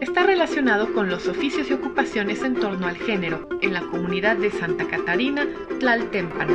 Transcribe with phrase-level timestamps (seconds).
[0.00, 4.50] está relacionado con los oficios y ocupaciones en torno al género en la comunidad de
[4.50, 5.46] Santa Catarina,
[5.78, 6.48] Tlaltempan.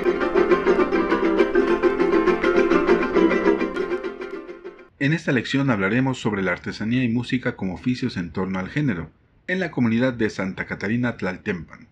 [4.97, 9.11] En esta lección hablaremos sobre la artesanía y música como oficios en torno al género,
[9.47, 11.87] en la comunidad de Santa Catarina Tlaltempan.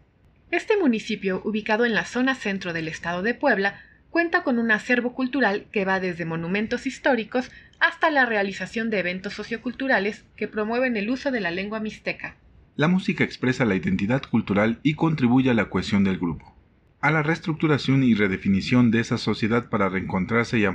[0.49, 3.79] Este municipio, ubicado en la zona centro del estado de Puebla,
[4.13, 7.49] cuenta con un acervo cultural que va desde monumentos históricos
[7.79, 12.37] hasta la realización de eventos socioculturales que promueven el uso de la lengua mixteca.
[12.75, 16.55] La música expresa la identidad cultural y contribuye a la cohesión del grupo,
[17.01, 20.65] a la reestructuración y redefinición de esa sociedad para reencontrarse y,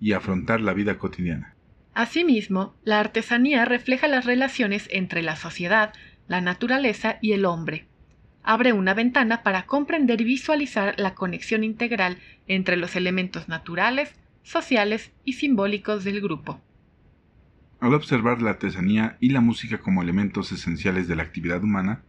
[0.00, 1.54] y afrontar la vida cotidiana.
[1.92, 5.92] Asimismo, la artesanía refleja las relaciones entre la sociedad,
[6.28, 7.88] la naturaleza y el hombre,
[8.46, 15.12] abre una ventana para comprender y visualizar la conexión integral entre los elementos naturales, sociales
[15.24, 16.60] y simbólicos del grupo.
[17.80, 22.02] Al observar la artesanía y la música como elementos esenciales de la actividad humana,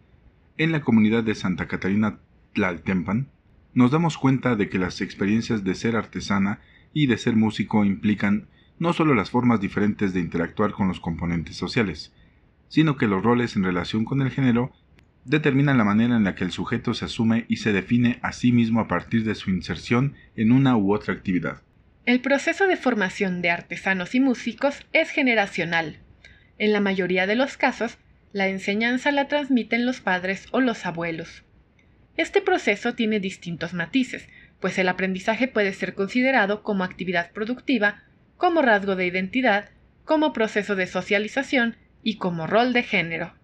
[0.58, 2.20] en la comunidad de Santa Catarina
[2.54, 3.30] Tlaltempan,
[3.74, 6.62] nos damos cuenta de que las experiencias de ser artesana
[6.94, 8.48] y de ser músico implican
[8.80, 12.14] no solo las formas diferentes de interactuar con los componentes sociales,
[12.70, 14.72] sino que los roles en relación con el género
[15.28, 18.52] determinan la manera en la que el sujeto se asume y se define a sí
[18.52, 21.62] mismo a partir de su inserción en una u otra actividad.
[22.06, 26.00] El proceso de formación de artesanos y músicos es generacional.
[26.58, 27.98] En la mayoría de los casos,
[28.32, 31.44] la enseñanza la transmiten los padres o los abuelos.
[32.16, 34.30] Este proceso tiene distintos matices,
[34.62, 38.04] pues el aprendizaje puede ser considerado como actividad productiva,
[38.38, 39.70] como rasgo de identidad,
[40.06, 43.37] como proceso de socialización y como rol de género.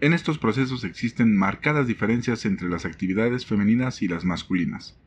[0.00, 4.98] En estos procesos existen marcadas diferencias entre las actividades femeninas y las masculinas.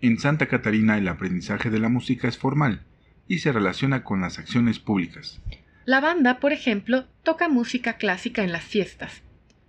[0.00, 2.84] En Santa Catarina el aprendizaje de la música es formal
[3.26, 5.40] y se relaciona con las acciones públicas.
[5.84, 9.22] La banda, por ejemplo, toca música clásica en las fiestas.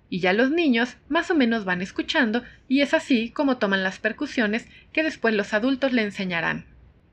[0.10, 3.98] Y ya los niños más o menos van escuchando y es así como toman las
[3.98, 6.66] percusiones que después los adultos le enseñarán.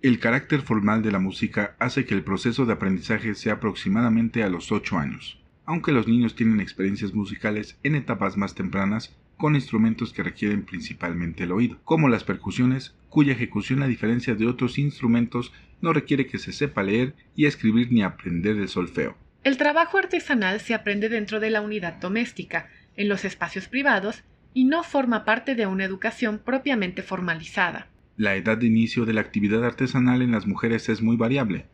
[0.03, 4.49] El carácter formal de la música hace que el proceso de aprendizaje sea aproximadamente a
[4.49, 5.38] los 8 años
[5.69, 11.45] aunque los niños tienen experiencias musicales en etapas más tempranas con instrumentos que requieren principalmente
[11.45, 15.53] el oído, como las percusiones, cuya ejecución a diferencia de otros instrumentos
[15.83, 19.19] no requiere que se sepa leer y escribir ni aprender el solfeo.
[19.45, 24.25] El trabajo artesanal se aprende dentro de la unidad doméstica, en los espacios privados,
[24.55, 27.89] y no forma parte de una educación propiamente formalizada.
[28.17, 31.67] La edad de inicio de la actividad artesanal en las mujeres es muy variable,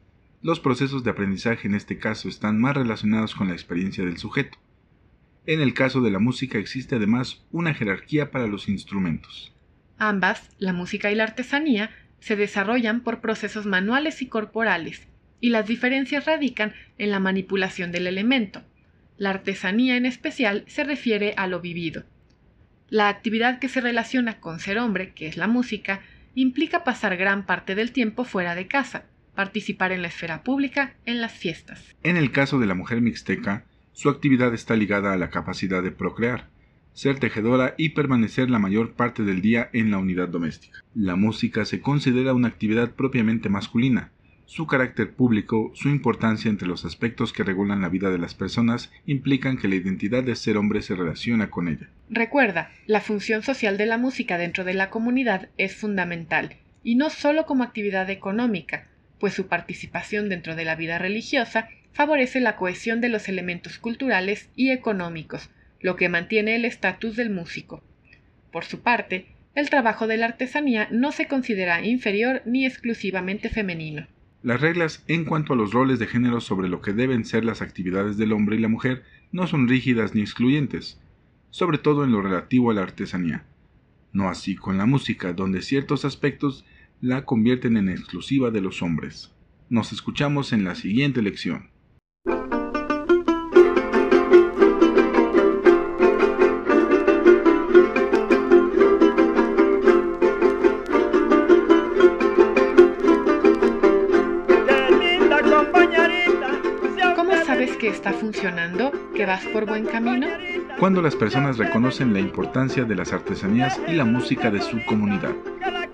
[0.45, 4.59] los procesos de aprendizaje en este caso están más relacionados con la experiencia del sujeto.
[5.47, 9.55] En el caso de la música existe además una jerarquía para los instrumentos.
[9.97, 15.09] Ambas, la música y la artesanía, se desarrollan por procesos manuales y corporales,
[15.41, 18.61] y las diferencias radican en la manipulación del elemento.
[19.17, 22.05] La artesanía en especial se refiere a lo vivido.
[22.91, 26.03] La actividad que se relaciona con ser hombre, que es la música,
[26.35, 31.21] implica pasar gran parte del tiempo fuera de casa, participar en la esfera pública, en
[31.21, 31.95] las fiestas.
[32.03, 35.93] En el caso de la mujer mixteca, su actividad está ligada a la capacidad de
[35.93, 36.49] procrear,
[36.95, 40.79] ser tejedora y permanecer la mayor parte del día en la unidad doméstica.
[40.95, 44.11] La música se considera una actividad propiamente masculina.
[44.47, 48.93] Su carácter público, su importancia entre los aspectos que regulan la vida de las personas
[49.07, 51.89] implican que la identidad de ser hombre se relaciona con ella.
[52.11, 57.11] Recuerda, la función social de la música dentro de la comunidad es fundamental, y no
[57.11, 58.87] solo como actividad económica,
[59.19, 64.51] pues su participación dentro de la vida religiosa favorece la cohesión de los elementos culturales
[64.57, 65.51] y económicos,
[65.81, 67.83] lo que mantiene el estatus del músico.
[68.51, 74.07] Por su parte, el trabajo de la artesanía no se considera inferior ni exclusivamente femenino.
[74.43, 77.63] Las reglas en cuanto a los roles de género sobre lo que deben ser las
[77.63, 81.01] actividades del hombre y la mujer no son rígidas ni excluyentes,
[81.51, 83.45] sobre todo en lo relativo a la artesanía.
[84.13, 86.65] No así con la música, donde ciertos aspectos
[87.05, 89.31] la convierten en exclusiva de los hombres.
[89.69, 91.69] Nos escuchamos en la siguiente lección.
[107.15, 108.93] ¿Cómo sabes que está funcionando?
[109.15, 110.27] ¿Que vas por buen camino?
[110.81, 115.35] Cuando las personas reconocen la importancia de las artesanías y la música de su comunidad.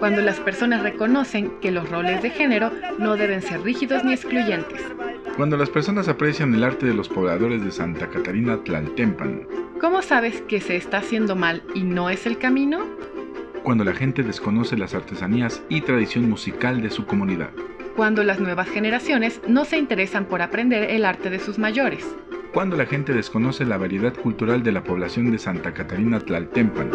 [0.01, 4.81] Cuando las personas reconocen que los roles de género no deben ser rígidos ni excluyentes.
[5.37, 9.47] Cuando las personas aprecian el arte de los pobladores de Santa Catarina Tlaltempan.
[9.79, 12.87] ¿Cómo sabes que se está haciendo mal y no es el camino?
[13.63, 17.51] Cuando la gente desconoce las artesanías y tradición musical de su comunidad.
[17.95, 22.07] Cuando las nuevas generaciones no se interesan por aprender el arte de sus mayores.
[22.55, 26.91] Cuando la gente desconoce la variedad cultural de la población de Santa Catarina Tlaltempan.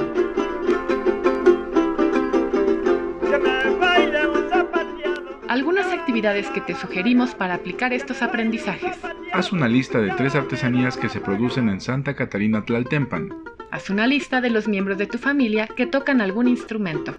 [6.16, 8.96] Actividades que te sugerimos para aplicar estos aprendizajes.
[9.34, 13.34] Haz una lista de tres artesanías que se producen en Santa Catarina Tlaltempan.
[13.70, 17.18] Haz una lista de los miembros de tu familia que tocan algún instrumento.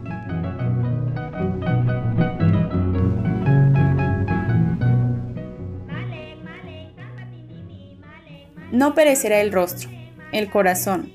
[8.72, 9.92] No perecerá el rostro,
[10.32, 11.12] el corazón,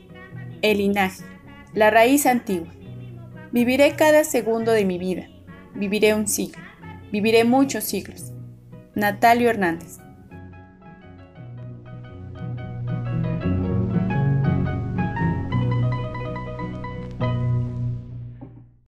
[0.62, 1.25] el linaje,
[1.75, 2.75] la raíz antigua.
[3.53, 5.29] Viviré cada segundo de mi vida.
[5.75, 6.63] Viviré un siglo.
[7.13, 8.33] Viviré muchos siglos.
[8.95, 9.99] Natalio Hernández.